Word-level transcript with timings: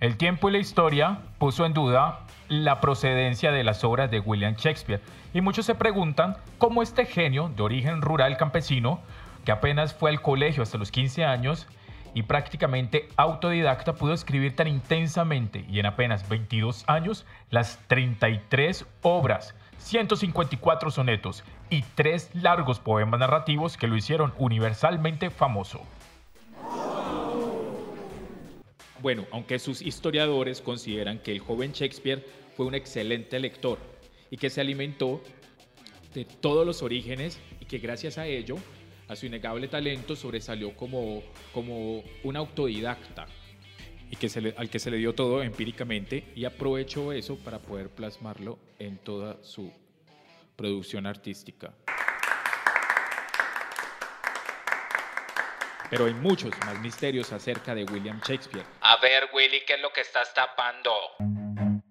El 0.00 0.16
tiempo 0.16 0.48
y 0.48 0.52
la 0.52 0.58
historia 0.58 1.18
puso 1.38 1.64
en 1.64 1.74
duda 1.74 2.20
la 2.48 2.80
procedencia 2.80 3.52
de 3.52 3.64
las 3.64 3.84
obras 3.84 4.10
de 4.10 4.20
William 4.20 4.54
Shakespeare 4.56 5.00
y 5.32 5.40
muchos 5.40 5.66
se 5.66 5.74
preguntan 5.74 6.36
cómo 6.58 6.82
este 6.82 7.06
genio 7.06 7.50
de 7.54 7.62
origen 7.62 8.02
rural 8.02 8.36
campesino, 8.36 9.00
que 9.44 9.52
apenas 9.52 9.94
fue 9.94 10.10
al 10.10 10.20
colegio 10.20 10.62
hasta 10.62 10.78
los 10.78 10.90
15 10.90 11.24
años 11.24 11.66
y 12.14 12.24
prácticamente 12.24 13.08
autodidacta, 13.16 13.94
pudo 13.94 14.12
escribir 14.12 14.54
tan 14.54 14.68
intensamente 14.68 15.64
y 15.68 15.78
en 15.78 15.86
apenas 15.86 16.28
22 16.28 16.84
años 16.86 17.24
las 17.50 17.78
33 17.86 18.86
obras, 19.02 19.54
154 19.78 20.90
sonetos 20.90 21.42
y 21.70 21.82
tres 21.94 22.30
largos 22.34 22.80
poemas 22.80 23.20
narrativos 23.20 23.76
que 23.76 23.86
lo 23.86 23.96
hicieron 23.96 24.34
universalmente 24.38 25.30
famoso. 25.30 25.80
Bueno, 29.02 29.26
aunque 29.32 29.58
sus 29.58 29.82
historiadores 29.82 30.60
consideran 30.60 31.18
que 31.18 31.32
el 31.32 31.40
joven 31.40 31.72
Shakespeare 31.72 32.24
fue 32.56 32.66
un 32.66 32.76
excelente 32.76 33.40
lector 33.40 33.80
y 34.30 34.36
que 34.36 34.48
se 34.48 34.60
alimentó 34.60 35.20
de 36.14 36.24
todos 36.24 36.64
los 36.64 36.82
orígenes 36.82 37.40
y 37.58 37.64
que 37.64 37.78
gracias 37.78 38.16
a 38.16 38.28
ello, 38.28 38.58
a 39.08 39.16
su 39.16 39.26
innegable 39.26 39.66
talento, 39.66 40.14
sobresalió 40.14 40.76
como, 40.76 41.24
como 41.52 42.04
un 42.22 42.36
autodidacta 42.36 43.26
y 44.08 44.14
que 44.14 44.54
al 44.56 44.70
que 44.70 44.78
se 44.78 44.92
le 44.92 44.98
dio 44.98 45.16
todo 45.16 45.42
empíricamente 45.42 46.22
y 46.36 46.44
aprovechó 46.44 47.12
eso 47.12 47.36
para 47.38 47.58
poder 47.58 47.88
plasmarlo 47.88 48.60
en 48.78 48.98
toda 48.98 49.42
su 49.42 49.72
producción 50.54 51.06
artística. 51.06 51.74
Pero 55.92 56.06
hay 56.06 56.14
muchos 56.14 56.50
más 56.64 56.80
misterios 56.80 57.30
acerca 57.34 57.74
de 57.74 57.84
William 57.84 58.18
Shakespeare. 58.26 58.64
A 58.80 58.96
ver, 59.02 59.28
Willy, 59.34 59.60
¿qué 59.66 59.74
es 59.74 59.80
lo 59.82 59.92
que 59.92 60.00
estás 60.00 60.32
tapando? 60.32 60.90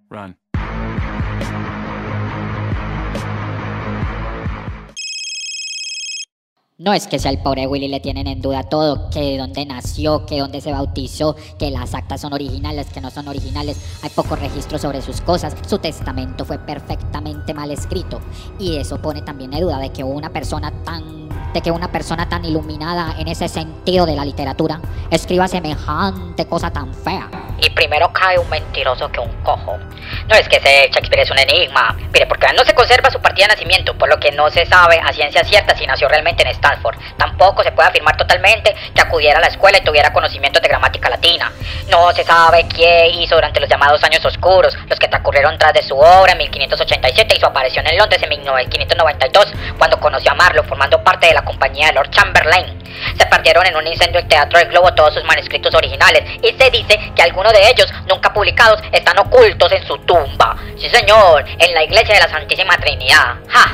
Run. 0.09 0.35
No 6.79 6.93
es 6.93 7.05
que 7.05 7.19
sea 7.19 7.29
el 7.29 7.43
pobre 7.43 7.67
Willy 7.67 7.89
le 7.89 7.99
tienen 7.99 8.25
en 8.25 8.41
duda 8.41 8.63
todo, 8.63 9.11
que 9.11 9.19
de 9.19 9.37
dónde 9.37 9.67
nació, 9.67 10.25
que 10.25 10.39
dónde 10.39 10.61
se 10.61 10.71
bautizó, 10.71 11.35
que 11.59 11.69
las 11.69 11.93
actas 11.93 12.21
son 12.21 12.33
originales, 12.33 12.87
que 12.87 13.01
no 13.01 13.11
son 13.11 13.27
originales, 13.27 13.77
hay 14.01 14.09
pocos 14.09 14.39
registros 14.39 14.81
sobre 14.81 15.03
sus 15.03 15.21
cosas, 15.21 15.55
su 15.69 15.77
testamento 15.77 16.43
fue 16.43 16.57
perfectamente 16.57 17.53
mal 17.53 17.69
escrito 17.69 18.19
y 18.57 18.77
eso 18.77 18.99
pone 18.99 19.21
también 19.21 19.53
en 19.53 19.61
duda 19.61 19.77
de 19.77 19.93
que 19.93 20.03
una 20.03 20.33
persona 20.33 20.71
tan 20.83 21.21
que 21.59 21.71
una 21.71 21.91
persona 21.91 22.29
tan 22.29 22.45
iluminada 22.45 23.15
en 23.19 23.27
ese 23.27 23.49
sentido 23.49 24.05
de 24.05 24.15
la 24.15 24.23
literatura 24.23 24.79
escriba 25.09 25.49
semejante 25.49 26.45
cosa 26.45 26.71
tan 26.71 26.93
fea. 26.93 27.50
Y 27.61 27.69
primero 27.69 28.11
cae 28.11 28.37
un 28.37 28.49
mentiroso 28.49 29.11
que 29.11 29.19
un 29.19 29.31
cojo. 29.43 29.77
No 30.27 30.35
es 30.35 30.49
que 30.49 30.57
ese 30.57 30.89
Shakespeare 30.91 31.21
es 31.21 31.31
un 31.31 31.39
enigma. 31.39 31.95
Mire, 32.11 32.25
porque 32.25 32.47
no 32.53 32.63
se 32.65 32.73
conserva 32.73 33.09
su 33.09 33.21
partida 33.21 33.47
de 33.47 33.53
nacimiento, 33.53 33.97
por 33.97 34.09
lo 34.09 34.19
que 34.19 34.31
no 34.31 34.49
se 34.49 34.65
sabe 34.65 34.99
a 34.99 35.13
ciencia 35.13 35.43
cierta 35.43 35.75
si 35.75 35.85
nació 35.85 36.07
realmente 36.07 36.43
en 36.43 36.49
Stanford. 36.49 36.97
Tampoco 37.17 37.63
se 37.63 37.71
puede 37.71 37.89
afirmar 37.89 38.17
totalmente 38.17 38.75
que 38.93 39.01
acudiera 39.01 39.37
a 39.37 39.41
la 39.41 39.47
escuela 39.47 39.77
y 39.77 39.81
tuviera 39.81 40.11
conocimientos 40.11 40.61
de 40.61 40.67
gramática 40.67 41.09
latina. 41.09 41.51
No 41.89 42.11
se 42.13 42.23
sabe 42.23 42.65
qué 42.67 43.09
hizo 43.09 43.35
durante 43.35 43.59
los 43.59 43.69
llamados 43.69 44.03
años 44.03 44.25
oscuros, 44.25 44.75
los 44.87 44.99
que 44.99 45.07
transcurrieron 45.07 45.57
tras 45.57 45.73
de 45.73 45.83
su 45.83 45.97
obra 45.97 46.33
en 46.33 46.39
1587 46.39 47.35
y 47.35 47.39
su 47.39 47.45
aparición 47.45 47.85
en 47.87 47.97
Londres 47.97 48.21
en 48.23 48.29
1592, 48.29 49.53
cuando 49.77 49.99
conoció 49.99 50.31
a 50.31 50.35
Marlowe 50.35 50.67
formando 50.67 51.03
parte 51.03 51.27
de 51.27 51.33
la 51.33 51.43
compañía 51.43 51.87
de 51.87 51.93
Lord 51.93 52.09
Chamberlain. 52.09 52.81
Se 53.17 53.25
perdieron 53.25 53.65
en 53.65 53.75
un 53.75 53.87
incendio 53.87 54.19
el 54.19 54.27
Teatro 54.27 54.59
del 54.59 54.67
Globo 54.69 54.93
todos 54.93 55.13
sus 55.13 55.23
manuscritos 55.23 55.73
originales 55.73 56.23
y 56.41 56.53
se 56.53 56.69
dice 56.69 56.99
que 57.15 57.21
algunos 57.21 57.50
de 57.51 57.69
ellos, 57.69 57.87
nunca 58.07 58.33
publicados, 58.33 58.81
están 58.91 59.17
ocultos 59.19 59.71
en 59.71 59.85
su 59.85 59.97
tumba. 59.99 60.55
Sí, 60.77 60.89
señor, 60.89 61.45
en 61.59 61.73
la 61.73 61.83
iglesia 61.83 62.15
de 62.15 62.21
la 62.21 62.29
Santísima 62.29 62.77
Trinidad. 62.77 63.35
¡Ja! 63.47 63.71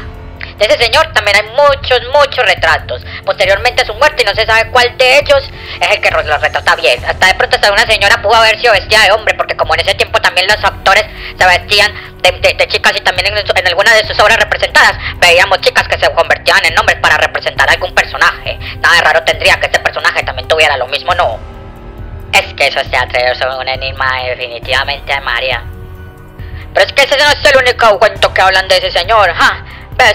De 0.57 0.65
ese 0.65 0.77
señor 0.77 1.13
también 1.13 1.37
hay 1.37 1.43
muchos, 1.51 2.01
muchos 2.11 2.43
retratos. 2.45 3.05
Posteriormente 3.25 3.83
a 3.83 3.85
su 3.85 3.93
muerte, 3.93 4.23
no 4.23 4.33
se 4.33 4.45
sabe 4.45 4.71
cuál 4.71 4.97
de 4.97 5.19
ellos 5.19 5.43
es 5.79 5.91
el 5.91 6.01
que 6.01 6.09
los 6.09 6.41
retrata 6.41 6.75
bien. 6.75 7.03
Hasta 7.05 7.27
de 7.27 7.35
pronto 7.35 7.55
hasta 7.55 7.71
una 7.71 7.85
señora 7.85 8.21
pudo 8.21 8.35
haber 8.35 8.59
sido 8.59 8.73
vestida 8.73 9.03
de 9.03 9.11
hombre, 9.11 9.35
porque 9.35 9.55
como 9.55 9.75
en 9.75 9.81
ese 9.81 9.93
tiempo 9.93 10.19
también 10.19 10.47
los 10.47 10.63
actores 10.63 11.05
se 11.37 11.45
vestían 11.45 11.93
de, 12.21 12.67
chicas 12.67 12.93
y 12.95 13.01
también 13.01 13.27
en, 13.27 13.37
en 13.37 13.67
algunas 13.67 13.95
de 13.95 14.07
sus 14.07 14.19
obras 14.19 14.37
representadas 14.37 14.93
veíamos 15.19 15.61
chicas 15.61 15.87
que 15.87 15.97
se 15.97 16.11
convertían 16.11 16.65
en 16.65 16.77
hombres 16.77 16.97
para 16.99 17.17
representar 17.17 17.69
algún 17.69 17.93
personaje. 17.93 18.57
Nada 18.79 18.95
de 18.95 19.01
raro 19.01 19.23
tendría 19.23 19.59
que 19.59 19.67
este 19.67 19.79
personaje 19.79 20.23
también 20.23 20.47
tuviera 20.47 20.75
lo 20.75 20.87
mismo, 20.87 21.13
¿no? 21.13 21.56
Es 22.33 22.53
que 22.53 22.67
esos 22.67 22.89
teatros 22.89 23.37
son 23.37 23.59
un 23.59 23.67
enigma 23.67 24.23
definitivamente, 24.23 25.19
María. 25.21 25.63
Pero 26.73 26.85
es 26.85 26.93
que 26.93 27.03
ese 27.03 27.17
no 27.17 27.29
es 27.29 27.45
el 27.45 27.57
único 27.57 27.97
cuento 27.97 28.33
que 28.33 28.41
hablan 28.41 28.67
de 28.67 28.77
ese 28.77 28.91
señor, 28.91 29.33
¿ja? 29.33 29.65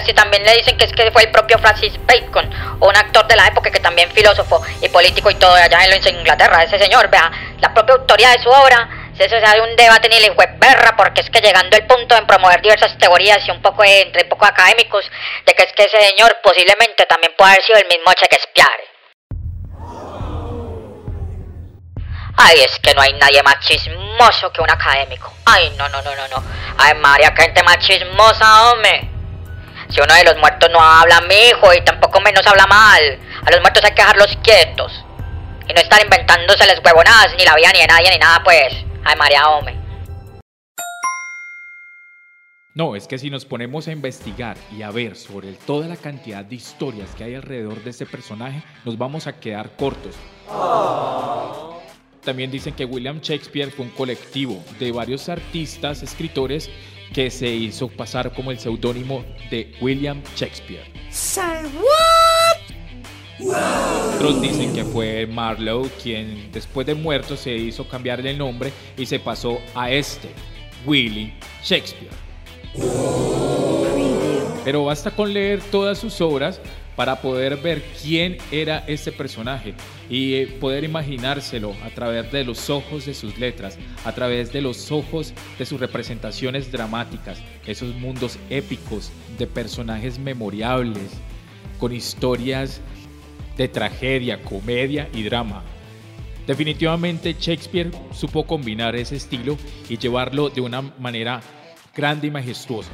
si 0.05 0.13
también 0.13 0.43
le 0.43 0.53
dicen 0.53 0.77
que 0.77 0.85
es 0.85 0.93
que 0.93 1.11
fue 1.11 1.23
el 1.23 1.31
propio 1.31 1.59
Francis 1.59 1.93
Bacon, 2.05 2.49
un 2.79 2.95
actor 2.95 3.27
de 3.27 3.35
la 3.35 3.47
época 3.47 3.69
que 3.69 3.79
también 3.79 4.09
filósofo 4.11 4.61
y 4.81 4.87
político 4.87 5.29
y 5.29 5.35
todo 5.35 5.53
allá 5.55 5.85
en 5.85 6.15
Inglaterra, 6.19 6.63
ese 6.63 6.79
señor, 6.79 7.09
vea, 7.09 7.29
la 7.59 7.73
propia 7.73 7.95
autoría 7.95 8.29
de 8.29 8.39
su 8.39 8.49
obra, 8.49 8.89
eso 9.19 9.35
se 9.39 9.61
un 9.61 9.75
debate 9.75 10.09
ni 10.09 10.19
la 10.19 10.33
berra, 10.57 10.95
porque 10.97 11.21
es 11.21 11.29
que 11.29 11.39
llegando 11.39 11.77
el 11.77 11.85
punto 11.85 12.17
en 12.17 12.25
promover 12.25 12.61
diversas 12.61 12.97
teorías 12.97 13.47
y 13.47 13.51
un 13.51 13.61
poco 13.61 13.83
entre 13.83 14.23
un 14.23 14.29
poco 14.29 14.45
académicos, 14.45 15.05
de 15.45 15.53
que 15.53 15.63
es 15.63 15.73
que 15.73 15.83
ese 15.83 15.99
señor 16.09 16.35
posiblemente 16.43 17.05
también 17.05 17.33
puede 17.37 17.51
haber 17.51 17.63
sido 17.63 17.79
el 17.79 17.87
mismo 17.87 18.11
Shakespeare. 18.11 18.93
Ay, 22.45 22.59
es 22.59 22.77
que 22.79 22.93
no 22.93 23.01
hay 23.01 23.13
nadie 23.13 23.41
más 23.41 23.57
chismoso 23.61 24.51
que 24.51 24.61
un 24.61 24.69
académico. 24.69 25.31
Ay, 25.45 25.73
no, 25.77 25.87
no, 25.87 26.01
no, 26.01 26.13
no, 26.13 26.27
no. 26.27 26.43
Ay, 26.77 26.93
María, 26.95 27.33
qué 27.33 27.43
gente 27.43 27.63
más 27.63 27.79
chismosa, 27.79 28.69
hombre. 28.69 29.09
Si 29.87 30.01
uno 30.01 30.13
de 30.13 30.25
los 30.25 30.37
muertos 30.37 30.69
no 30.69 30.81
habla, 30.81 31.21
mi 31.21 31.35
hijo, 31.35 31.73
y 31.73 31.79
tampoco 31.85 32.19
menos 32.19 32.45
habla 32.45 32.67
mal. 32.67 33.17
A 33.45 33.49
los 33.49 33.61
muertos 33.61 33.81
hay 33.85 33.91
que 33.91 34.01
dejarlos 34.01 34.37
quietos. 34.43 34.91
Y 35.69 35.73
no 35.73 35.79
estar 35.79 36.03
inventándoseles 36.03 36.81
huevonadas, 36.83 37.33
ni 37.37 37.45
la 37.45 37.55
vida 37.55 37.71
ni 37.71 37.79
de 37.79 37.87
nadie, 37.87 38.11
ni 38.11 38.17
nada, 38.17 38.41
pues. 38.43 38.73
Ay, 39.05 39.15
María, 39.15 39.47
hombre. 39.47 39.77
No, 42.75 42.97
es 42.97 43.07
que 43.07 43.19
si 43.19 43.29
nos 43.29 43.45
ponemos 43.45 43.87
a 43.87 43.91
investigar 43.93 44.57
y 44.69 44.81
a 44.81 44.91
ver 44.91 45.15
sobre 45.15 45.53
toda 45.53 45.87
la 45.87 45.95
cantidad 45.95 46.43
de 46.43 46.55
historias 46.55 47.15
que 47.15 47.23
hay 47.23 47.35
alrededor 47.35 47.81
de 47.83 47.91
este 47.91 48.05
personaje, 48.05 48.63
nos 48.83 48.97
vamos 48.97 49.27
a 49.27 49.39
quedar 49.39 49.77
cortos. 49.77 50.15
También 52.23 52.51
dicen 52.51 52.73
que 52.73 52.85
William 52.85 53.19
Shakespeare 53.19 53.69
fue 53.69 53.85
un 53.85 53.91
colectivo 53.91 54.63
de 54.79 54.91
varios 54.91 55.27
artistas, 55.29 56.03
escritores, 56.03 56.69
que 57.13 57.29
se 57.29 57.47
hizo 57.53 57.89
pasar 57.89 58.33
como 58.33 58.51
el 58.51 58.59
seudónimo 58.59 59.23
de 59.51 59.71
William 59.81 60.21
Shakespeare. 60.35 60.85
Otros 64.15 64.41
dicen 64.41 64.73
que 64.73 64.83
fue 64.83 65.27
Marlowe 65.27 65.89
quien 66.01 66.51
después 66.51 66.87
de 66.87 66.95
muerto 66.95 67.35
se 67.35 67.53
hizo 67.55 67.87
cambiar 67.87 68.25
el 68.25 68.37
nombre 68.37 68.71
y 68.97 69.05
se 69.05 69.19
pasó 69.19 69.59
a 69.75 69.91
este, 69.91 70.29
William 70.85 71.31
Shakespeare. 71.63 72.11
Pero 74.63 74.85
basta 74.85 75.11
con 75.11 75.33
leer 75.33 75.61
todas 75.71 75.97
sus 75.97 76.19
obras 76.21 76.61
para 76.95 77.21
poder 77.21 77.57
ver 77.57 77.83
quién 78.01 78.37
era 78.51 78.83
este 78.87 79.11
personaje 79.11 79.73
y 80.09 80.35
eh, 80.35 80.47
poder 80.59 80.83
imaginárselo 80.83 81.73
a 81.83 81.89
través 81.89 82.31
de 82.31 82.43
los 82.43 82.69
ojos 82.69 83.05
de 83.05 83.13
sus 83.13 83.37
letras, 83.37 83.77
a 84.05 84.13
través 84.13 84.51
de 84.53 84.61
los 84.61 84.91
ojos 84.91 85.33
de 85.57 85.65
sus 85.65 85.79
representaciones 85.79 86.71
dramáticas, 86.71 87.41
esos 87.65 87.95
mundos 87.95 88.37
épicos 88.49 89.11
de 89.37 89.47
personajes 89.47 90.19
memorables, 90.19 91.11
con 91.79 91.93
historias 91.93 92.81
de 93.57 93.67
tragedia, 93.67 94.41
comedia 94.41 95.09
y 95.13 95.23
drama. 95.23 95.63
Definitivamente 96.47 97.35
Shakespeare 97.39 97.91
supo 98.13 98.45
combinar 98.45 98.95
ese 98.95 99.15
estilo 99.15 99.57
y 99.89 99.97
llevarlo 99.97 100.49
de 100.49 100.61
una 100.61 100.81
manera 100.81 101.41
grande 101.95 102.27
y 102.27 102.31
majestuosa. 102.31 102.91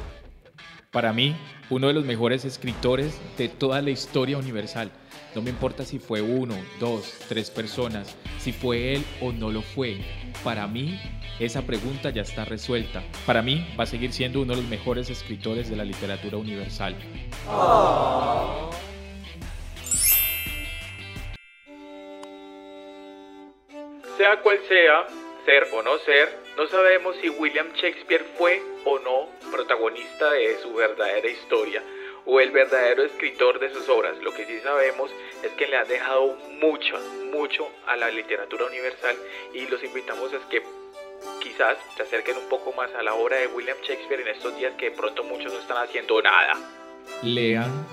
Para 0.90 1.12
mí, 1.12 1.36
uno 1.68 1.86
de 1.86 1.92
los 1.92 2.04
mejores 2.04 2.44
escritores 2.44 3.20
de 3.38 3.48
toda 3.48 3.80
la 3.80 3.90
historia 3.90 4.36
universal. 4.36 4.90
No 5.36 5.42
me 5.42 5.50
importa 5.50 5.84
si 5.84 6.00
fue 6.00 6.20
uno, 6.20 6.56
dos, 6.80 7.16
tres 7.28 7.48
personas, 7.48 8.16
si 8.40 8.50
fue 8.50 8.94
él 8.94 9.04
o 9.20 9.30
no 9.30 9.52
lo 9.52 9.62
fue. 9.62 9.98
Para 10.42 10.66
mí, 10.66 11.00
esa 11.38 11.62
pregunta 11.62 12.10
ya 12.10 12.22
está 12.22 12.44
resuelta. 12.44 13.04
Para 13.24 13.40
mí, 13.40 13.64
va 13.78 13.84
a 13.84 13.86
seguir 13.86 14.12
siendo 14.12 14.42
uno 14.42 14.56
de 14.56 14.62
los 14.62 14.68
mejores 14.68 15.08
escritores 15.10 15.70
de 15.70 15.76
la 15.76 15.84
literatura 15.84 16.38
universal. 16.38 16.96
Sea 24.16 24.40
cual 24.42 24.58
sea, 24.66 25.06
ser 25.46 25.68
o 25.72 25.82
no 25.84 25.98
ser, 25.98 26.49
no 26.60 26.68
sabemos 26.68 27.16
si 27.22 27.30
William 27.30 27.72
Shakespeare 27.72 28.22
fue 28.36 28.60
o 28.84 28.98
no 28.98 29.30
protagonista 29.50 30.30
de 30.32 30.58
su 30.58 30.74
verdadera 30.74 31.26
historia 31.26 31.82
o 32.26 32.38
el 32.38 32.50
verdadero 32.50 33.02
escritor 33.02 33.58
de 33.58 33.72
sus 33.72 33.88
obras. 33.88 34.18
Lo 34.18 34.34
que 34.34 34.44
sí 34.44 34.60
sabemos 34.60 35.10
es 35.42 35.52
que 35.52 35.66
le 35.66 35.78
han 35.78 35.88
dejado 35.88 36.36
mucho, 36.60 36.98
mucho 37.32 37.66
a 37.86 37.96
la 37.96 38.10
literatura 38.10 38.66
universal 38.66 39.16
y 39.54 39.68
los 39.68 39.82
invitamos 39.82 40.34
a 40.34 40.48
que 40.50 40.62
quizás 41.42 41.78
se 41.96 42.02
acerquen 42.02 42.36
un 42.36 42.50
poco 42.50 42.74
más 42.74 42.94
a 42.94 43.02
la 43.02 43.14
obra 43.14 43.38
de 43.38 43.46
William 43.46 43.78
Shakespeare 43.82 44.20
en 44.20 44.28
estos 44.28 44.54
días 44.58 44.74
que 44.74 44.90
de 44.90 44.96
pronto 44.98 45.24
muchos 45.24 45.54
no 45.54 45.60
están 45.60 45.78
haciendo 45.78 46.20
nada. 46.20 46.58
Lean, 47.22 47.86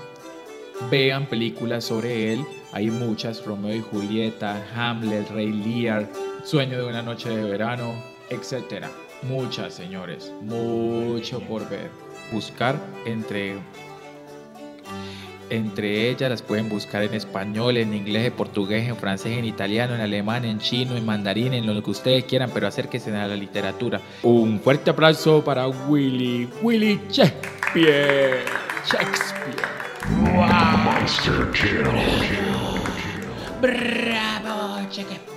vean 0.90 1.24
películas 1.24 1.86
sobre 1.86 2.34
él, 2.34 2.44
hay 2.74 2.88
muchas, 2.88 3.46
Romeo 3.46 3.74
y 3.74 3.80
Julieta, 3.80 4.62
Hamlet, 4.76 5.30
Rey 5.30 5.52
Lear, 5.52 6.06
Sueño 6.44 6.76
de 6.76 6.84
una 6.84 7.00
noche 7.00 7.30
de 7.30 7.50
verano, 7.50 8.17
etc. 8.30 8.86
Muchas, 9.22 9.74
señores, 9.74 10.32
mucho 10.42 11.40
por 11.40 11.68
ver. 11.68 11.90
Buscar 12.32 12.76
entre 13.06 13.56
entre 15.50 16.10
ellas 16.10 16.30
las 16.30 16.42
pueden 16.42 16.68
buscar 16.68 17.02
en 17.02 17.14
español, 17.14 17.78
en 17.78 17.94
inglés, 17.94 18.26
en 18.26 18.32
portugués, 18.32 18.86
en 18.88 18.96
francés, 18.96 19.38
en 19.38 19.44
italiano, 19.44 19.94
en 19.94 20.00
alemán, 20.00 20.44
en 20.44 20.58
chino, 20.58 20.96
en 20.96 21.06
mandarín, 21.06 21.54
en 21.54 21.66
lo 21.66 21.82
que 21.82 21.90
ustedes 21.90 22.24
quieran, 22.24 22.50
pero 22.52 22.66
acérquense 22.66 23.14
a 23.16 23.26
la 23.26 23.34
literatura. 23.34 24.00
Un 24.22 24.60
fuerte 24.60 24.90
aplauso 24.90 25.42
para 25.42 25.66
Willy, 25.68 26.48
Willy 26.62 27.00
Shakespeare. 27.10 28.44
Shakespeare. 28.84 29.56
Bravo, 33.60 34.78
Shakespeare. 34.90 35.27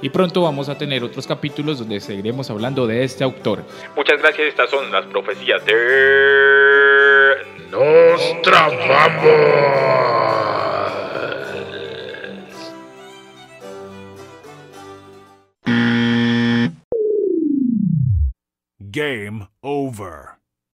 Y 0.00 0.10
pronto 0.10 0.42
vamos 0.42 0.68
a 0.68 0.78
tener 0.78 1.02
otros 1.02 1.26
capítulos 1.26 1.80
donde 1.80 2.00
seguiremos 2.00 2.48
hablando 2.50 2.86
de 2.86 3.02
este 3.02 3.24
autor. 3.24 3.64
Muchas 3.96 4.20
gracias, 4.20 4.48
estas 4.48 4.70
son 4.70 4.90
las 4.92 5.06
profecías 5.06 5.64
de 5.64 5.74
Nostradamus. 7.70 8.78
Game 18.90 19.48
over. 19.60 20.37